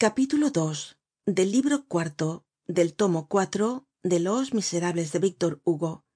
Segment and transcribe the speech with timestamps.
[0.00, 0.96] capítulo ii
[1.26, 6.06] del libro cuarto del tomo cuatro de los miserables de víctor hugo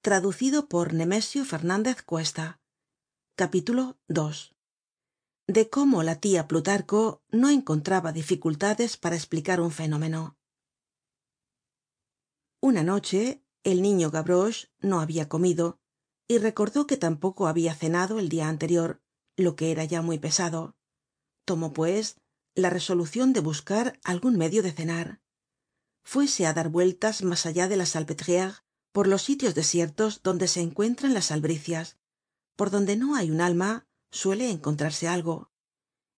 [0.00, 2.62] traducido por nemesio fernandez cuesta.
[3.36, 4.56] Capítulo ii
[5.48, 10.38] de cómo la tia plutarco no encontraba dificultades para esplicar un fenómeno.
[12.62, 15.78] Una noche el niño gavroche no habia comido
[16.26, 19.02] y recordó que tampoco habia cenado el dia anterior
[19.36, 20.74] lo que era ya muy pesado.
[21.44, 22.16] Tomó pues
[22.56, 25.20] la resolucion de buscar algun medio de cenar.
[26.02, 28.54] Fuese á dar vueltas mas allá de la salpetriere
[28.92, 31.98] por los sitios desiertos donde se encuentran las albricias
[32.56, 35.52] por donde no hay un alma suele encontrarse algo.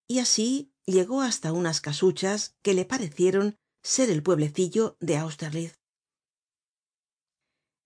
[0.06, 5.78] Y así llegó hasta unas casuchas que le parecieron ser el pueblecillo de austerlitz.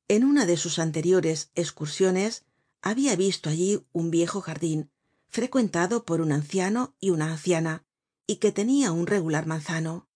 [0.09, 2.45] En una de sus anteriores escursiones
[2.83, 4.91] habia visto allí un viejo jardin
[5.29, 7.87] frecuentado por un anciano y una anciana
[8.33, 10.09] y que tenia un regular manzano.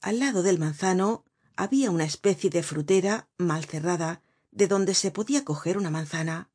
[0.00, 5.44] Al lado del manzano habia una especie de frutera mal cerrada de donde se podia
[5.44, 6.50] coger una manzana.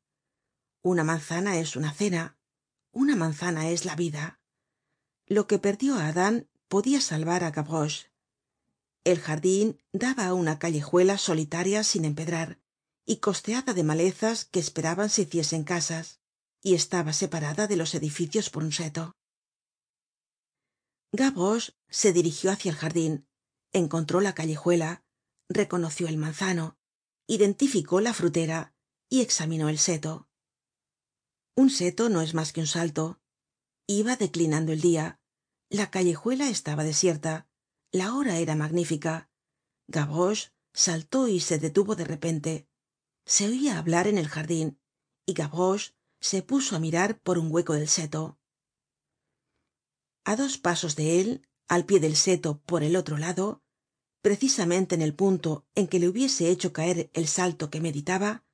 [0.82, 2.36] Una manzana es una cena
[2.92, 4.40] una manzana es la vida.
[5.26, 8.10] Lo que perdió á adán podia salvar á gavroche.
[9.04, 12.60] El jardin daba á una callejuela solitaria sin empedrar
[13.06, 16.20] y costeada de malezas que esperaban se hiciesen casas
[16.60, 19.17] y estaba separada de los edificios por un seto
[21.12, 23.26] gavroche se dirigió hácia el jardin
[23.72, 25.04] encontró la callejuela
[25.48, 26.76] reconoció el manzano
[27.26, 28.74] identificó la frutera
[29.08, 30.28] y examinó el seto.
[31.54, 33.20] Un seto no es mas que un salto.
[33.86, 35.20] Iba declinando el dia
[35.70, 37.46] la callejuela estaba desierta.
[37.92, 39.30] La hora era magnífica.
[39.86, 42.68] Gavroche saltó y se detuvo de repente.
[43.26, 44.80] Se oia hablar en el jardin
[45.26, 48.37] y gavroche se puso á mirar por un hueco del seto
[50.28, 53.62] a dos pasos de él al pie del seto por el otro lado
[54.20, 58.44] precisamente en el punto en que le hubiese hecho caer el salto que meditaba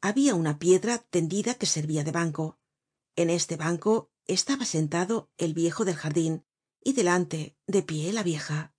[0.00, 2.58] habia una piedra tendida que servia de banco.
[3.14, 6.44] En este banco estaba sentado el viejo del jardin
[6.82, 8.74] y delante de pie la vieja.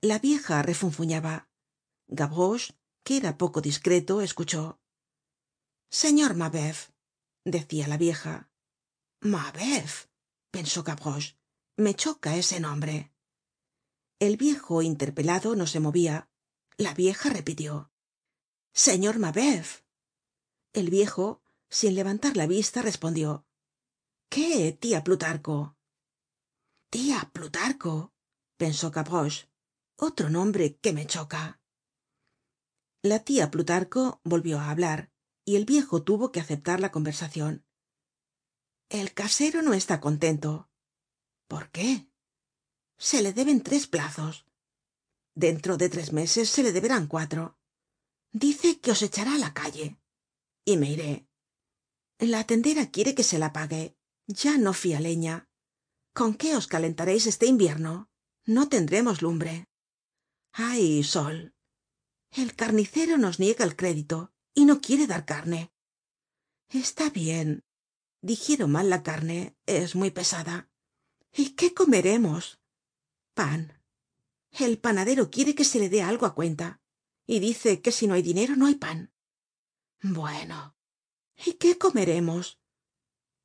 [0.00, 1.50] La vieja refunfuñaba.
[2.06, 4.80] Gavroche que era poco discreto escuchó.
[5.90, 6.88] Señor mabeuf
[7.44, 8.50] decia la vieja.
[9.20, 10.06] Mabeuf
[10.50, 10.82] pensó
[11.78, 13.12] me choca ese nombre.
[14.18, 16.28] El viejo interpelado no se movia
[16.76, 17.92] la vieja repitió.
[18.72, 19.82] Señor mabeuf.
[20.72, 21.40] El viejo
[21.70, 23.46] sin levantar la vista respondió.
[24.28, 25.76] Qué tia plutarco
[26.90, 28.12] tia plutarco
[28.56, 29.48] pensó gavroche.
[29.96, 31.60] Otro nombre que me choca.
[33.02, 35.12] La tia plutarco volvió á hablar
[35.44, 37.64] y el viejo tuvo que aceptar la conversacion
[38.88, 40.67] el casero no está contento
[41.48, 42.08] por qué
[42.98, 44.44] se le deben tres plazos.
[45.34, 47.58] Dentro de tres meses se le deberán cuatro.
[48.32, 49.96] Dice que os echará á la calle.
[50.64, 51.28] Y me iré.
[52.18, 53.96] La tendera quiere que se la pague.
[54.26, 55.48] Ya no fia leña.
[56.12, 58.10] Con qué os calentareis este invierno
[58.44, 59.68] no tendremos lumbre.
[60.52, 61.54] Hay sol.
[62.32, 65.72] El carnicero nos niega el crédito y no quiere dar carne.
[66.68, 67.64] Está bien.
[68.20, 69.56] Digiero mal la carne.
[69.66, 70.68] Es muy pesada
[71.32, 72.60] y qué comeremos
[73.34, 73.80] pan.
[74.50, 76.80] El panadero quiere que se le dé algo á cuenta
[77.26, 79.12] y dice que si no hay dinero no hay pan.
[80.02, 80.78] Bueno
[81.44, 82.58] y qué comeremos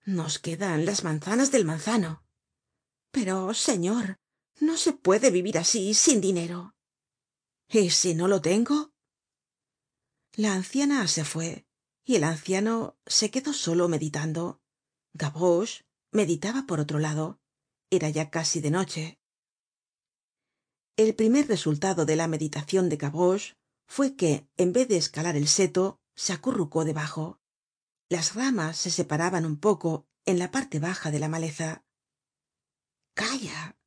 [0.06, 2.26] nos quedan las manzanas del manzano.
[3.12, 4.20] Pero señor
[4.60, 6.76] no se puede vivir así sin dinero.
[7.70, 8.94] Y si no lo tengo
[10.36, 11.68] la anciana se fue
[12.04, 14.62] y el anciano se quedó solo meditando.
[15.14, 17.40] Gavroche meditaba por otro lado
[17.96, 19.20] era ya casi de noche.
[20.98, 23.56] El primer resultado de la meditacion de gavroche
[23.86, 27.40] fue que en vez de escalar el seto se acurrucó debajo.
[28.10, 31.86] Las ramas se separaban un poco en la parte baja de la maleza.
[33.14, 33.78] Calla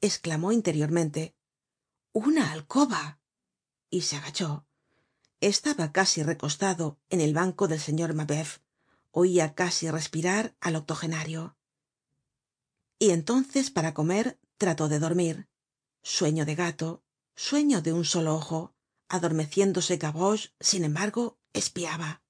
[0.00, 1.36] esclamó interiormente.
[2.12, 3.20] Una alcoba
[3.88, 4.66] y se agachó.
[5.40, 8.58] Estaba casi recostado en el banco del señor mabeuf.
[9.12, 11.56] Oia casi respirar al octogenario
[13.04, 15.46] y entonces para comer trató de dormir.
[16.02, 17.04] Sueño de gato
[17.36, 18.74] sueño de un solo ojo.
[19.10, 22.22] Adormeciéndose gavroche sin embargo espiaba.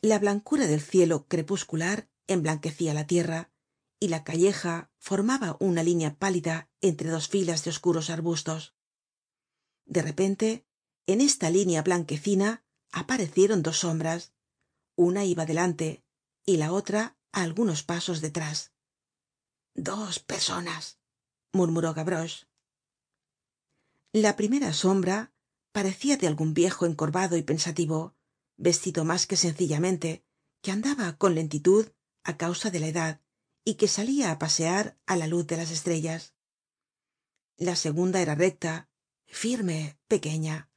[0.00, 3.52] La blancura del cielo crepuscular emblanquecia la tierra
[4.00, 8.74] y la calleja formaba una línea pálida entre dos filas de oscuros arbustos.
[9.84, 10.66] De repente
[11.06, 14.32] en esta línea blanquecina aparecieron dos sombras.
[14.96, 16.02] Una iba delante
[16.44, 18.72] y la otra á algunos pasos detrás
[19.78, 20.98] dos personas
[21.52, 22.46] murmuró gavroche.
[24.12, 25.32] La primera sombra
[25.72, 28.16] parecia de algun viejo encorvado y pensativo
[28.56, 30.24] vestido mas que sencillamente
[30.62, 31.84] que andaba con lentitud
[32.24, 33.20] á causa de la edad
[33.64, 36.34] y que salia á pasear á la luz de las estrellas.
[37.56, 38.90] La segunda era recta
[39.26, 40.70] firme pequeña.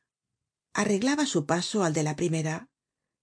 [0.73, 2.69] Arreglaba su paso al de la primera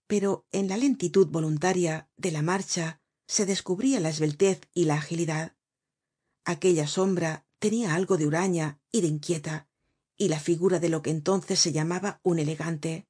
[0.09, 5.58] pero en la lentitud voluntaria de la marcha se descubria la esbeltez y la agilidad
[6.49, 9.69] aquella sombra tenia algo de huraña y de inquieta
[10.17, 13.07] y la figura de lo que entonces se llamaba un elegante.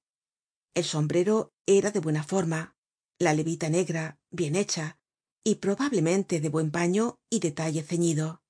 [0.75, 2.76] El sombrero era de buena forma
[3.17, 4.99] la levita negra bien hecha
[5.44, 8.43] y probablemente de buen paño y de talle ceñido.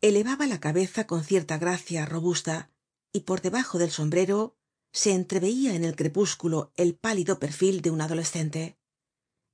[0.00, 2.70] Elevaba la cabeza con cierta gracia robusta
[3.12, 4.56] y por debajo del sombrero
[4.92, 8.78] se entreveia en el crepúsculo el pálido perfil de un adolescente.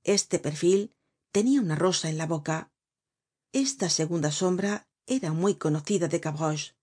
[0.03, 0.95] Este perfil
[1.33, 2.71] tenia una rosa en la boca
[3.57, 6.75] esta segunda sombra era muy conocida de gavroche.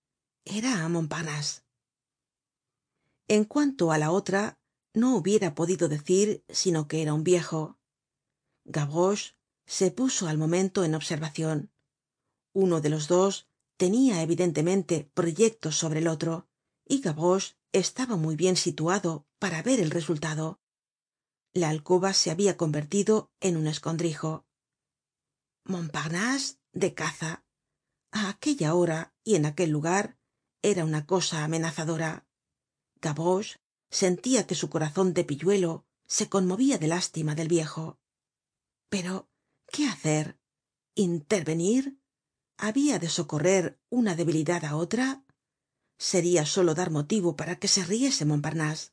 [0.43, 1.65] Era montparnase
[3.27, 4.59] en cuanto á la otra
[4.93, 7.79] no hubiera podido decir sino que era un viejo.
[8.65, 9.35] Gavroche
[9.65, 11.71] se puso al momento en observacion
[12.53, 16.47] uno de los dos tenia evidentemente proyectos sobre el otro
[16.87, 20.59] y gavroche estaba muy bien situado para ver el resultado.
[21.53, 24.45] La alcoba se habia convertido en un escondrijo
[25.65, 27.43] montparnase de caza.
[28.11, 30.17] A aquella hora y en aquel lugar
[30.61, 32.27] era una cosa amenazadora.
[33.01, 33.59] Gavroche
[33.89, 37.99] sentia que su corazon de pilluelo se conmovia de lástima del viejo.
[38.89, 39.29] Pero
[39.71, 40.39] qué hacer
[40.93, 41.99] intervenir
[42.57, 45.25] habia de socorrer una debilidad á otra
[45.97, 48.91] seria solo dar motivo para que se riese montparnase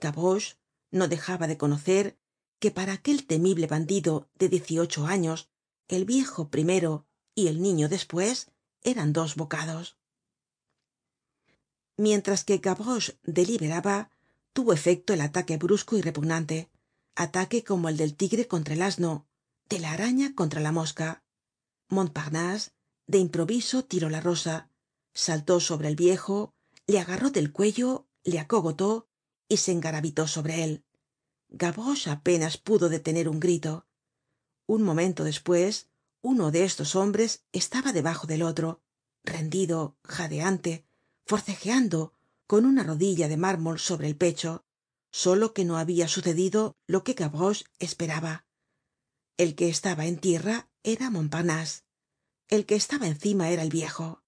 [0.00, 0.56] gavroche
[0.90, 2.18] no dejaba de conocer
[2.58, 5.50] que para aquel temible bandido de diez y ocho años
[5.88, 8.50] el viejo primero y el niño despues
[8.82, 9.96] eran dos bocados.
[11.96, 14.10] Mientras que gavroche deliberaba
[14.52, 16.70] tuvo efecto el ataque brusco y repugnante
[17.14, 19.26] ataque como el del tigre contra el asno
[19.68, 21.24] de la araña contra la mosca.
[21.88, 22.72] Montparnase
[23.06, 24.70] de improviso tiró la rosa
[25.14, 26.54] saltó sobre el viejo
[26.86, 29.08] le agarró del cuello le acogotó
[29.48, 30.84] y se engarabitó sobre él.
[31.48, 33.85] Gavroche apenas pudo detener un grito
[34.66, 35.88] un momento despues
[36.22, 38.82] uno de estos hombres estaba debajo del otro
[39.24, 40.86] rendido jadeante
[41.24, 42.12] forcejeando
[42.46, 44.64] con una rodilla de mármol sobre el pecho
[45.10, 48.46] solo que no habia sucedido lo que gavroche esperaba.
[49.36, 51.86] El que estaba en tierra era montparnase
[52.48, 54.22] el que estaba encima era el viejo.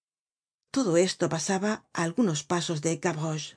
[0.71, 3.57] Todo esto pasaba á algunos pasos de gavroche.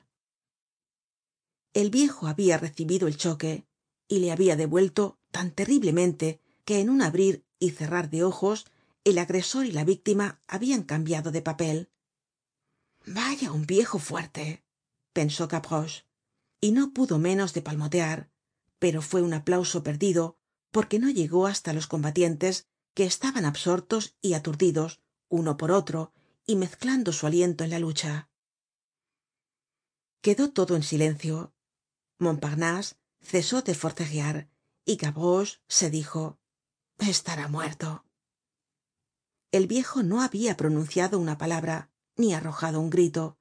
[1.74, 3.66] El viejo habia recibido el choque
[4.08, 8.66] y le habia devuelto tan terriblemente que en un abrir y cerrar de ojos
[9.04, 11.90] el agresor y la víctima habian cambiado de papel.
[13.06, 14.64] Vaya un viejo fuerte
[15.14, 16.06] pensó gavroche
[16.60, 18.32] y no pudo menos de palmotear
[18.82, 20.40] pero fue un aplauso perdido
[20.72, 26.14] porque no llegó hasta los combatientes que estaban absortos y aturdidos uno por otro
[26.48, 28.32] y mezclando su aliento en la lucha.
[30.22, 31.54] Quedó todo en silencio.
[32.18, 34.50] Montparnase cesó de forcejear
[34.84, 36.40] y gavroche se dijo
[37.10, 38.06] estará muerto.
[39.52, 43.38] El viejo no habia pronunciado una palabra ni arrojado un grito.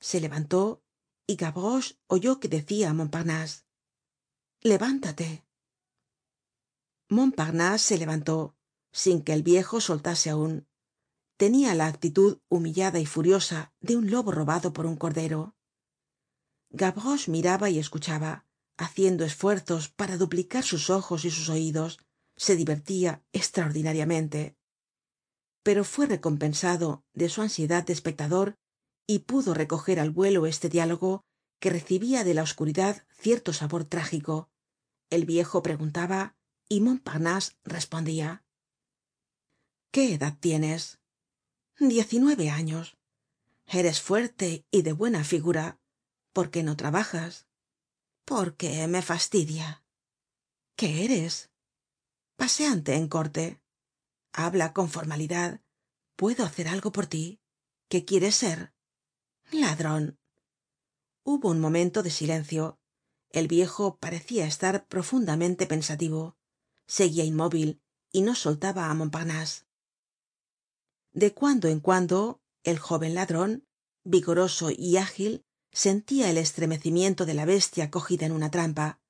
[0.00, 0.82] Se levantó
[1.26, 3.64] y gavroche oyó que decia á montparnase
[4.62, 5.44] levántate
[7.08, 8.56] montparnase se levantó
[8.92, 10.66] sin que el viejo soltase aun
[11.36, 15.54] tenia la actitud humillada y furiosa de un lobo robado por un cordero.
[16.70, 18.46] Gavroche miraba y escuchaba
[18.78, 21.98] haciendo esfuerzos para duplicar sus ojos y sus oidos
[22.36, 24.56] se divertia estraordinariamente
[25.66, 28.56] pero fue recompensado de su ansiedad de espectador
[29.04, 31.24] y pudo recoger al vuelo este diálogo
[31.58, 34.48] que recibia de la oscuridad cierto sabor trágico.
[35.10, 36.36] El viejo preguntaba
[36.68, 38.44] y montparnase respondia
[39.90, 41.00] qué edad tienes
[41.80, 42.96] diez y nueve años.
[43.66, 45.80] Eres fuerte y de buena figura.
[46.32, 47.48] Por qué no trabajas
[48.24, 49.82] porque me fastidia.
[50.76, 51.50] Qué eres
[52.36, 53.60] paseante en corte.
[54.32, 55.60] Habla con formalidad.
[56.16, 57.40] Puedo hacer algo por ti.
[57.88, 58.74] Qué quieres ser
[59.52, 60.18] ladron
[61.26, 62.78] hubo un momento de silencio.
[63.30, 66.36] El viejo parecia estar profundamente pensativo.
[66.86, 69.66] Seguia inmóvil y no soltaba á montparnase
[71.12, 73.66] de cuando en cuando el jóven ladron
[74.04, 79.00] vigoroso y ágil sentia el estremecimiento de la bestia cogida en una trampa.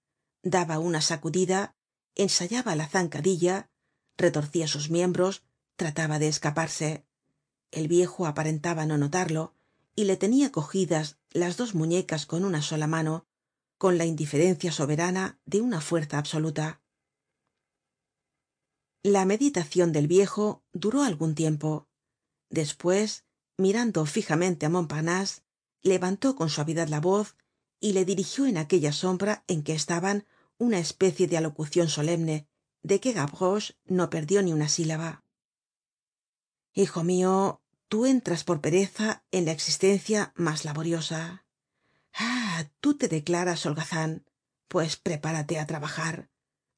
[0.42, 1.75] Daba una sacudida
[2.17, 3.71] ensayaba la zancadilla
[4.17, 5.45] retorcia sus miembros
[5.77, 7.07] trataba de escaparse.
[7.71, 9.55] El viejo aparentaba no notarlo
[9.95, 13.27] y le tenia cogidas las dos muñecas con una sola mano
[13.79, 16.81] con la indiferencia soberana de una fuerza absoluta.
[19.03, 21.89] La meditacion del viejo duró algun tiempo.
[22.49, 23.25] Despues
[23.59, 25.43] mirando fijamente á montparnase
[25.83, 27.37] levantó con suavidad la voz
[27.79, 30.25] y le dirigió en aquella sombra en que estaban
[30.59, 32.49] una especie de alocucion solemne
[32.83, 35.25] de que gavroche no perdió ni una sílaba.
[36.73, 41.45] Hijo mio tú entras por pereza en la existencia mas laboriosa.
[42.13, 44.25] Ah tú te declaras holgazan
[44.69, 46.31] pues prepárate á trabajar.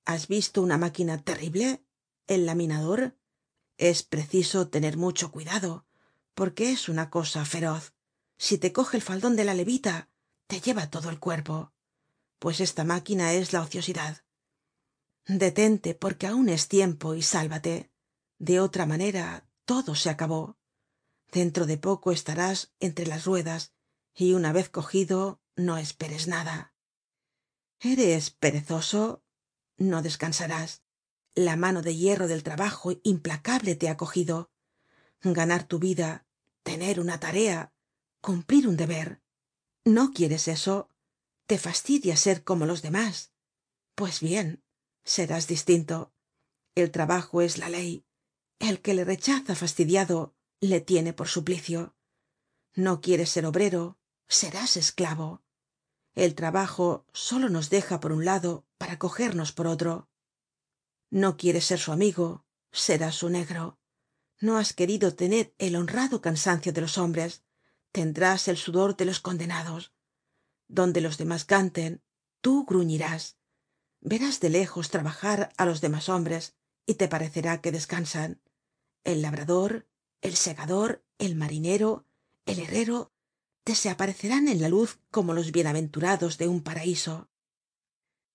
[0.04, 1.84] Has visto una máquina terrible
[2.26, 3.16] el laminador
[3.76, 5.86] es preciso tener mucho cuidado
[6.34, 7.94] porque es una cosa feroz.
[8.36, 10.08] Si te coge el faldon de la levita
[10.46, 11.72] te lleva todo el cuerpo
[12.38, 14.24] pues esta máquina es la ociosidad.
[15.26, 17.92] Detente porque aun es tiempo y sálvate.
[18.38, 20.58] De otra manera todo se acabó.
[21.30, 23.74] Dentro de poco estarás entre las ruedas
[24.14, 26.74] y una vez cogido no esperes nada.
[27.80, 29.22] Eres perezoso
[29.76, 30.82] no descansarás.
[31.34, 34.50] La mano de hierro del trabajo implacable te ha cogido.
[35.20, 36.26] Ganar tu vida
[36.62, 37.72] tener una tarea
[38.20, 39.22] cumplir un deber.
[39.84, 40.90] No quieres eso
[41.48, 43.32] te fastidia ser como los demás.
[43.94, 44.62] Pues bien
[45.02, 46.12] serás distinto.
[46.74, 48.04] El trabajo es la ley.
[48.58, 51.96] El que le rechaza fastidiado le tiene por suplicio.
[52.74, 55.42] No quieres ser obrero serás esclavo.
[56.14, 60.10] El trabajo solo nos deja por un lado para cogernos por otro.
[61.08, 63.78] No quieres ser su amigo serás su negro.
[64.38, 67.42] No has querido tener el honrado cansancio de los hombres.
[67.90, 69.94] Tendrás el sudor de los condenados
[70.68, 72.02] donde los demás canten
[72.40, 73.36] tú gruñirás.
[74.00, 76.54] Verás de lejos trabajar á los demás hombres
[76.86, 78.40] y te parecerá que descansan.
[79.04, 79.88] El labrador
[80.20, 82.04] el segador el marinero
[82.46, 83.12] el herrero
[83.64, 87.28] te se aparecerán en la luz como los bienaventurados de un paraíso.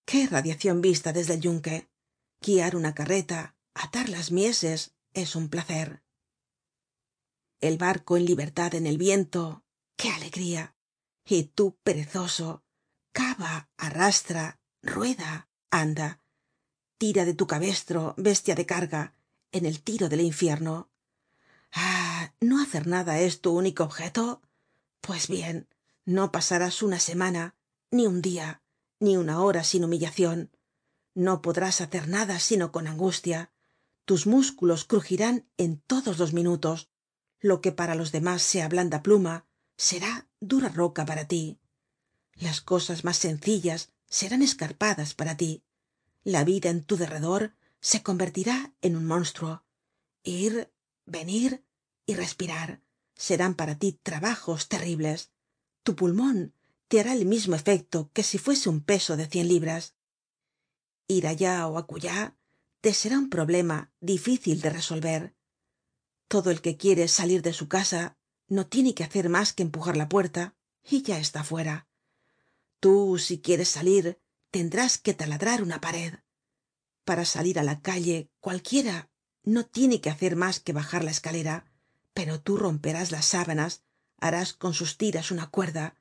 [0.06, 1.90] Qué radiacion vista desde el yunque.
[2.42, 6.04] Guiar una carreta atar las mieses es un placer.
[7.62, 9.64] El barco en libertad en el viento.
[9.96, 10.76] Qué alegría
[11.26, 12.64] y tú perezoso
[13.12, 16.20] cava arrastra rueda anda.
[16.98, 19.14] Tira de tu cabestro bestia de carga
[19.52, 20.90] en el tiro del infierno.
[21.72, 24.42] Ah no hacer nada es tu único objeto
[25.02, 25.68] pues bien
[26.06, 27.56] no pasarás una semana
[27.92, 28.62] ni un dia
[29.00, 30.52] ni una hora sin humillacion
[31.16, 33.52] no podrás hacer nada sino con angustia.
[34.06, 36.90] Tus músculos crujirán en todos los minutos.
[37.40, 39.46] Lo que para los demás sea blanda pluma
[39.78, 41.60] será dura roca para ti.
[42.36, 45.64] Las cosas mas sencillas serán escarpadas para ti.
[46.24, 49.64] La vida en tu derredor se convertirá en un monstruo.
[50.24, 50.72] Ir
[51.06, 51.64] venir
[52.06, 52.82] y respirar
[53.16, 55.32] serán para ti trabajos terribles.
[55.84, 56.54] Tu pulmon
[56.88, 59.96] te hará el mismo efecto que si fuese un peso de cien libras.
[61.08, 62.36] Ir allá ó acullá
[62.82, 65.36] te será un problema difícil de resolver.
[66.28, 68.18] Todo el que quiere salir de su casa
[68.54, 71.88] no tiene que hacer mas que empujar la puerta y ya está fuera.
[72.80, 76.14] Tú si quieres salir tendrás que taladrar una pared.
[77.08, 79.10] Para salir á la calle cualquiera
[79.44, 81.66] no tiene que hacer mas que bajar la escalera
[82.14, 83.84] pero tú romperás las sábanas
[84.20, 85.98] harás con sus tiras una cuerda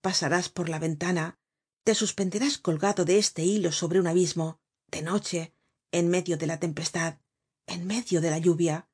[0.00, 1.38] pasarás por la ventana
[1.84, 5.54] te suspenderás colgado de este hilo sobre un abismo de noche
[5.90, 7.18] en medio de la tempestad
[7.66, 8.88] en medio de la lluvia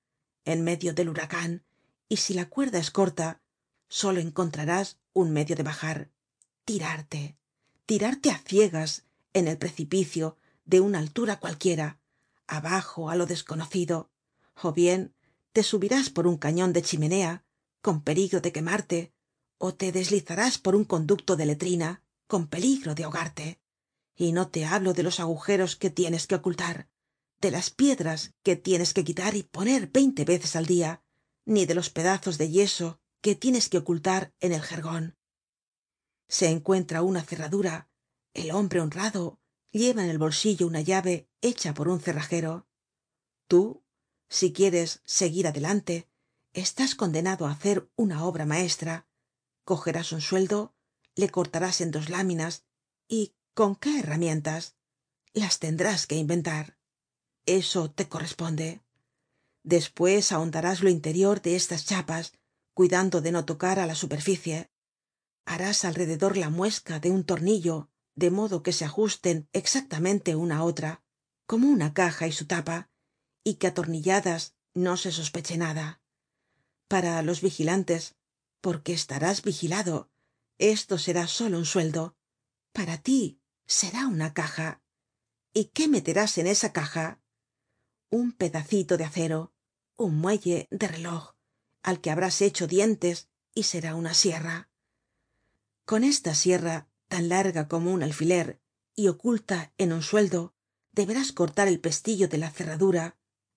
[0.45, 1.64] en medio del huracan
[2.12, 3.40] y si la cuerda es corta
[3.88, 6.11] solo encontrarás un medio de bajar.
[6.66, 7.38] Tirarte.
[7.87, 12.00] Tirarte á ciegas en el precipicio de una altura cualquiera
[12.47, 14.11] abajo á lo desconocido.
[14.62, 15.14] O bien
[15.54, 17.47] te subirás por un cañon de chimenea
[17.81, 19.14] con peligro de quemarte
[19.57, 23.59] ó te deslizarás por un conducto de letrina con peligro de ahogarte.
[24.16, 26.90] Y no te hablo de los agujeros que tienes que ocultar
[27.42, 31.01] de las piedras que tienes que quitar y poner veinte veces al dia
[31.44, 35.16] ni de los pedazos de yeso que tienes que ocultar en el jergon
[36.32, 37.90] se encuentra una cerradura
[38.32, 39.38] el hombre honrado
[39.70, 42.66] lleva en el bolsillo una llave hecha por un cerrajero.
[43.49, 43.84] Tú
[44.30, 46.08] si quieres seguir adelante
[46.54, 49.06] estás condenado á hacer una obra maestra.
[49.64, 50.75] Cogerás un sueldo
[51.14, 52.64] le cortarás en dos láminas
[53.08, 54.76] y con qué herramientas
[55.34, 56.78] las tendrás que inventar.
[57.44, 58.80] Eso te corresponde
[59.62, 62.33] despues ahondarás lo interior de estas chapas
[62.75, 64.71] cuidando de no tocar á la superficie.
[65.45, 70.64] Harás alrededor la muesca de un tornillo de modo que se ajusten exactamente una á
[70.64, 71.02] otra
[71.47, 72.90] como una caja y su tapa
[73.45, 76.02] y que atornilladas no se sospeche nada.
[76.88, 78.16] Para los vigilantes
[78.61, 80.12] porque estarás vigilado
[80.62, 82.16] esto será solo un sueldo.
[82.73, 84.81] Para tí será una caja.
[85.52, 87.21] Y qué meterás en esa caja
[88.11, 89.51] un pedacito de acero
[90.02, 91.35] un muelle de reloj
[91.82, 94.68] al que habrás hecho dientes y será una sierra.
[95.85, 98.61] Con esta sierra tan larga como un alfiler
[98.94, 100.54] y oculta en un sueldo
[100.92, 103.16] deberás cortar el pestillo de la cerradura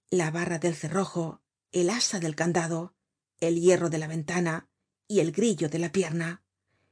[0.09, 2.95] la barra del cerrojo el asa del candado
[3.39, 4.69] el hierro de la ventana
[5.07, 6.43] y el grillo de la pierna.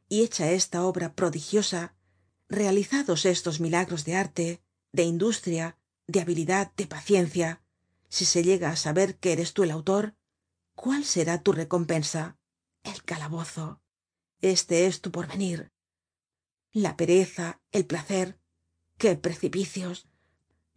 [0.10, 1.96] Y hecha esta obra prodigiosa
[2.50, 7.63] realizados estos milagros de arte de industria de habilidad de paciencia
[8.14, 10.16] si se llega á saber que eres tú el autor
[10.76, 12.38] cuál será tu recompensa
[12.84, 13.82] el calabozo.
[14.40, 15.72] Este es tu porvenir.
[16.72, 18.40] La pereza el placer.
[19.00, 20.08] Qué precipicios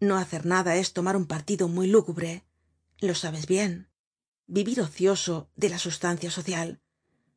[0.01, 2.47] no hacer nada es tomar un partido muy lúgubre.
[3.01, 3.91] Lo sabes bien.
[4.47, 6.81] Vivir ocioso de la sustancia social.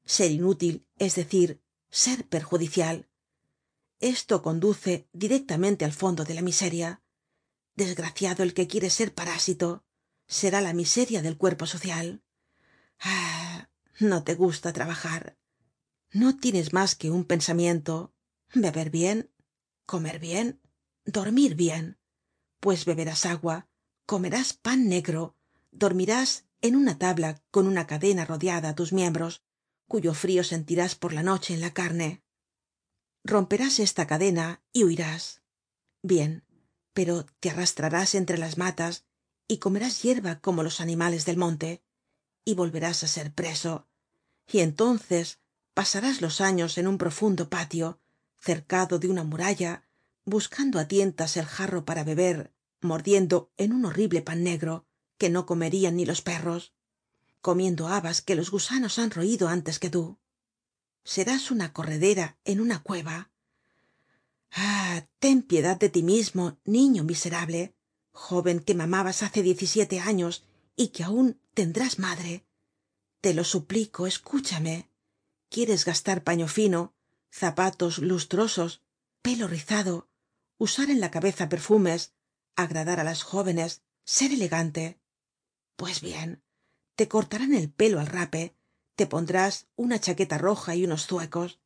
[0.06, 3.10] Ser inútil es decir ser perjudicial.
[4.00, 7.04] Esto conduce directamente al fondo de la miseria.
[7.76, 9.84] Desgraciado el que quiere ser parásito
[10.30, 12.24] será la miseria del cuerpo social.
[13.02, 13.68] Ah
[14.00, 15.38] no te gusta trabajar.
[16.12, 18.14] No tienes mas que un pensamiento.
[18.54, 19.30] Beber bien
[19.86, 20.62] comer bien
[21.04, 21.98] dormir bien.
[22.60, 23.68] Pues beberás agua
[24.06, 25.36] comerás pan negro
[25.72, 29.44] dormirás en una tabla con una cadena rodeada á tus miembros
[29.88, 32.24] cuyo frio sentirás por la noche en la carne.
[33.24, 35.42] Romperás esta cadena y huirás.
[36.04, 36.46] Bien
[36.94, 39.06] pero te arrastrarás entre las matas
[39.50, 41.84] y comerás yerba como los animales del monte
[42.46, 43.88] y volverás á ser preso.
[44.48, 45.40] Y entonces
[45.74, 48.00] pasarás los años en un profundo patio
[48.40, 49.84] cercado de una muralla
[50.24, 54.86] buscando á tientas el jarro para beber mordiendo en un horrible pan negro
[55.18, 56.72] que no comerían ni los perros
[57.42, 60.20] comiendo habas que los gusanos han roido antes que tú.
[61.04, 63.32] Serás una corredera en una cueva.
[64.52, 67.76] Ah ten piedad de tí mismo niño miserable
[68.20, 70.44] joven que mamabas hace diez y siete años
[70.76, 72.46] y que aun tendrás madre.
[73.22, 74.92] Te lo suplico escúchame.
[75.50, 76.94] Quieres gastar paño fino
[77.32, 78.82] zapatos lustrosos
[79.22, 80.10] pelo rizado
[80.58, 82.02] usar en la cabeza perfumes
[82.56, 83.72] agradar á las jóvenes
[84.04, 85.00] ser elegante
[85.76, 86.44] pues bien
[86.98, 88.56] te cortarán el pelo al rape
[88.98, 91.62] te pondrás una chaqueta roja y unos zuecos.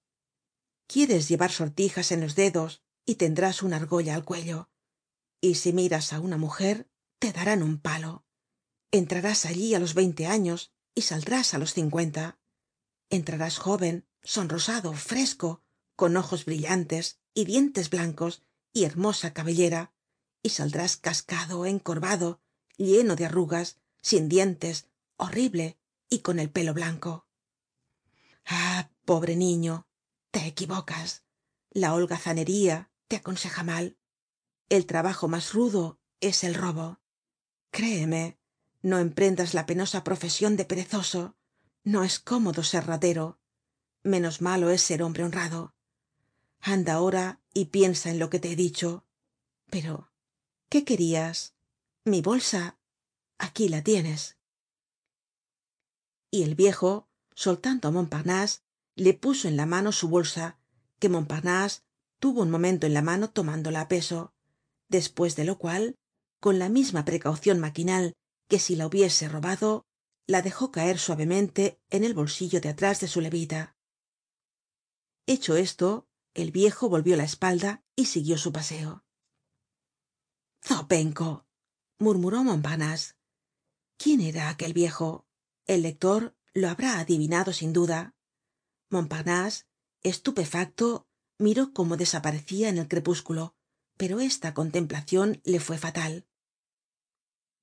[0.85, 4.69] Quieres llevar sortijas en los dedos y tendrás una argolla al cuello
[5.43, 8.23] y si miras á una mujer te darán un palo.
[8.91, 12.39] Entrarás allí á los veinte años y saldrás á los cincuenta.
[13.09, 15.61] Entrarás joven sonrosado fresco
[15.97, 19.93] con ojos brillantes y dientes blancos y hermosa cabellera
[20.41, 22.41] y saldrás cascado encorvado
[22.77, 25.77] lleno de arrugas sin dientes horrible
[26.09, 27.27] y con el pelo blanco.
[28.45, 29.89] Ah pobre niño
[30.31, 31.25] te equivocas.
[31.69, 33.97] La holgazanería te aconseja mal
[34.69, 36.99] el trabajo mas rudo es el robo.
[37.71, 38.37] Créeme
[38.83, 41.35] no emprendas la penosa profesion de perezoso.
[41.85, 43.39] No es cómodo ser ratero.
[44.03, 45.73] Menos malo es ser hombre honrado.
[46.59, 49.05] Anda ahora y piensa en lo que te he dicho.
[49.69, 50.11] Pero
[50.67, 51.55] qué querías
[52.03, 52.77] mi bolsa
[53.37, 54.37] aquí la tienes.
[56.29, 58.59] Y el viejo soltando á montparnase
[58.95, 60.59] le puso en la mano su bolsa
[60.99, 61.83] que montparnase
[62.19, 64.33] tuvo un momento en la mano tomándola á peso
[64.89, 65.95] despues de lo cual
[66.39, 68.13] con la misma precaucion maquinal
[68.49, 69.85] que si la hubiese robado
[70.27, 73.75] la dejó caer suavemente en el bolsillo de atrás de su levita.
[75.25, 79.03] Hecho esto el viejo volvió la espalda y siguió su paseo.
[80.65, 81.45] Zopenco
[81.99, 83.15] murmuró montparnase
[83.97, 85.27] quién era aquel viejo
[85.65, 88.15] el lector lo habrá adivinado sin duda.
[88.89, 89.65] Montparnase
[90.01, 91.07] estupefacto
[91.39, 93.55] miró cómo desaparecia en el crepúsculo
[93.97, 96.25] pero esta contemplacion le fue fatal.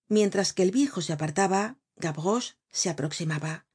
[0.09, 3.67] Mientras que el viejo se apartaba gavroche se aproximaba.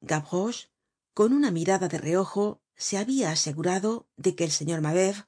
[0.00, 0.70] Gavroche
[1.14, 5.24] con una mirada de reojo se habia asegurado de que el señor mabeuf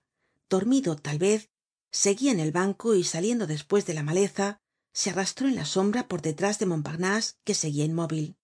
[0.48, 1.50] dormido tal vez
[1.90, 4.60] seguia en el banco y saliendo despues de la maleza
[4.92, 8.36] se arrastró en la sombra por detrás de montparnase que seguia inmóvil.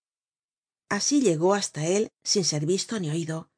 [0.88, 3.50] Así llegó hasta él sin ser visto ni oido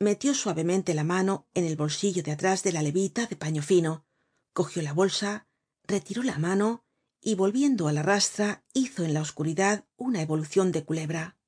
[0.00, 4.04] metió suavemente la mano en el bolsillo de atrás de la levita de paño fino
[4.52, 5.46] cogió la bolsa
[5.86, 6.84] retiró la mano
[7.20, 11.38] y volviendo á la rastra hizo en la oscuridad una evolucion de culebra.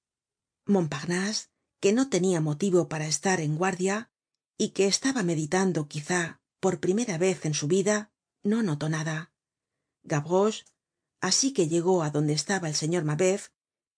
[0.65, 1.49] Montparnase
[1.81, 4.11] que no tenia motivo para estar en guardia
[4.59, 9.33] y que estaba meditando quizá por primera vez en su vida no notó nada.
[10.03, 10.65] Gavroche
[11.21, 13.49] así que llegó á donde estaba el señor mabeuf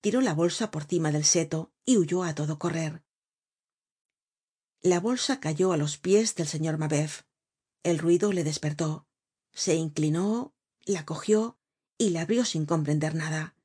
[0.00, 3.02] tiró la bolsa por cima del seto y huyó á todo correr
[4.82, 7.22] la bolsa cayó á los pies del señor mabeuf.
[7.82, 9.06] El ruido le despertó.
[9.52, 11.58] Se inclinó la cogió
[11.98, 13.56] y la abrió sin comprender nada.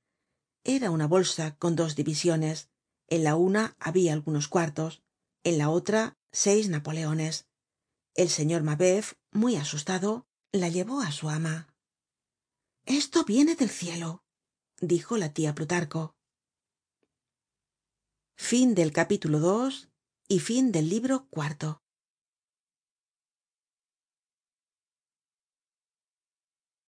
[0.63, 2.69] Era una bolsa con dos divisiones.
[3.07, 5.03] En la una habia algunos cuartos
[5.43, 7.47] en la otra seis napoleones.
[8.15, 11.73] El señor mabeuf muy asustado la llevó á su ama.
[12.85, 14.23] Esto viene del cielo
[14.79, 16.15] dijo la tia plutarco
[20.27, 21.27] y fin del libro